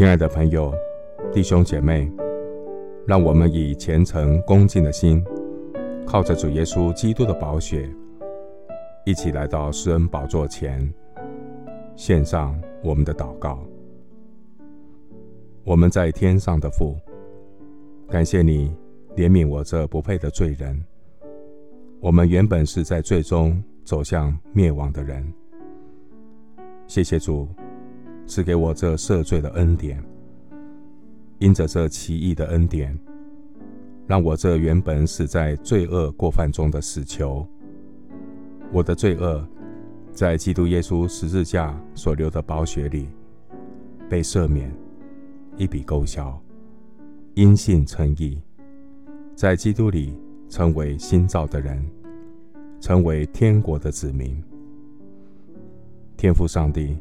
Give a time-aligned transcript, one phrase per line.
[0.00, 0.72] 亲爱的朋友、
[1.30, 2.10] 弟兄姐妹，
[3.06, 5.22] 让我们以虔诚恭敬的心，
[6.06, 7.86] 靠着主耶稣基督的宝血，
[9.04, 10.90] 一起来到施恩宝座前，
[11.96, 13.62] 献上我们的祷告。
[15.64, 16.96] 我们在天上的父，
[18.08, 18.74] 感谢你
[19.16, 20.82] 怜悯我这不配的罪人。
[22.00, 25.30] 我们原本是在罪中走向灭亡的人。
[26.86, 27.46] 谢谢主。
[28.30, 30.00] 赐给我这赦罪的恩典，
[31.40, 32.96] 因着这奇异的恩典，
[34.06, 37.44] 让我这原本死在罪恶过犯中的死囚，
[38.70, 39.44] 我的罪恶
[40.12, 43.08] 在基督耶稣十字架所流的宝血里
[44.08, 44.72] 被赦免，
[45.56, 46.40] 一笔勾销，
[47.34, 48.40] 因信称义，
[49.34, 50.16] 在基督里
[50.48, 51.84] 成为新造的人，
[52.78, 54.40] 成为天国的子民。
[56.16, 56.96] 天父上帝。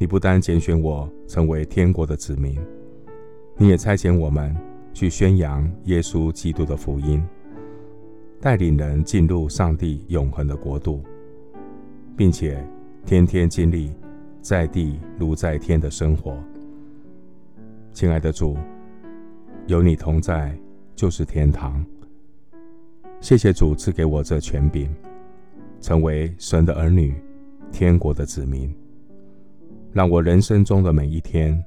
[0.00, 2.56] 你不单拣选我成为天国的子民，
[3.56, 4.56] 你也差遣我们
[4.94, 7.20] 去宣扬耶稣基督的福音，
[8.40, 11.02] 带领人进入上帝永恒的国度，
[12.16, 12.64] 并且
[13.04, 13.92] 天天经历
[14.40, 16.36] 在地如在天的生活。
[17.92, 18.56] 亲爱的主，
[19.66, 20.56] 有你同在
[20.94, 21.84] 就是天堂。
[23.20, 24.88] 谢谢主赐给我这权柄，
[25.80, 27.16] 成为神的儿女，
[27.72, 28.72] 天国的子民。
[29.98, 31.60] 让我人生中的每一天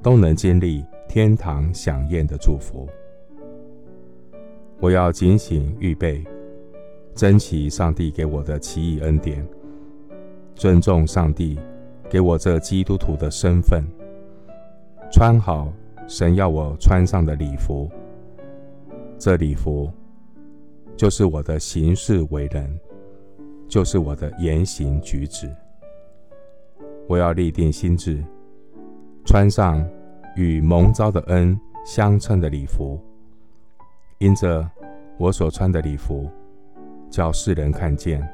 [0.00, 2.88] 都能经历天堂享宴的祝福。
[4.78, 6.22] 我要警醒预备，
[7.16, 9.44] 珍惜上帝给我的奇异恩典，
[10.54, 11.58] 尊重上帝
[12.08, 13.82] 给我这基督徒的身份，
[15.10, 15.72] 穿好
[16.06, 17.90] 神要我穿上的礼服。
[19.18, 19.90] 这礼服
[20.96, 22.78] 就是我的行事为人，
[23.66, 25.50] 就是我的言行举止。
[27.12, 28.24] 我要立定心志，
[29.26, 29.86] 穿上
[30.34, 32.98] 与蒙召的恩相称的礼服，
[34.16, 34.66] 因着
[35.18, 36.26] 我所穿的礼服，
[37.10, 38.26] 叫世人看见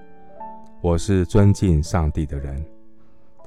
[0.80, 2.64] 我是尊敬上帝的人，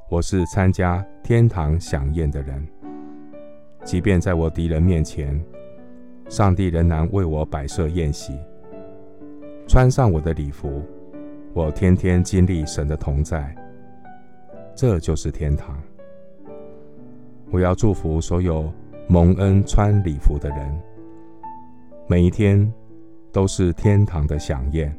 [0.09, 2.67] 我是参加天堂享宴的人。
[3.85, 5.41] 即便在我敌人面前，
[6.27, 8.37] 上帝仍然为我摆设宴席。
[9.65, 10.81] 穿上我的礼服，
[11.53, 13.55] 我天天经历神的同在。
[14.81, 15.79] 这就是天堂。
[17.51, 18.67] 我要祝福所有
[19.07, 20.81] 蒙恩穿礼服的人，
[22.07, 22.67] 每一天
[23.31, 24.91] 都是天堂的饗宴。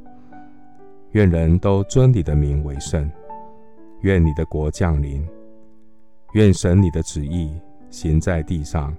[1.15, 3.10] 愿人都尊你的名为圣，
[4.03, 5.26] 愿你的国降临，
[6.34, 7.53] 愿神你的旨意
[7.91, 8.97] 行在地上，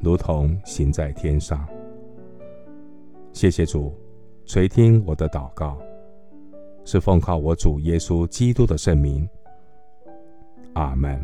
[0.00, 1.66] 如同行在天上。
[3.32, 3.92] 谢谢主
[4.44, 5.76] 垂听我的祷告，
[6.84, 9.28] 是奉靠我主耶稣基督的圣名。
[10.74, 11.20] 阿门。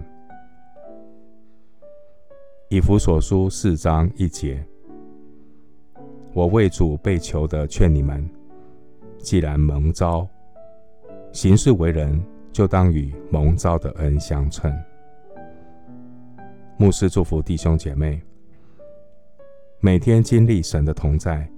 [2.69, 4.65] 以弗所书四章一节，
[6.33, 8.29] 我为主被囚的劝你们：
[9.19, 10.29] 既然蒙召，
[11.33, 12.23] 行事为人，
[12.53, 14.73] 就当与蒙召的恩相称。
[16.79, 18.23] 牧师祝福弟兄姐妹，
[19.81, 21.51] 每天经历神的同在，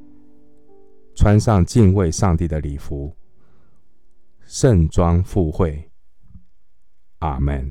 [1.15, 3.15] 穿上敬畏上帝的礼服，
[4.47, 5.91] 盛装赴会。
[7.19, 7.71] 阿门。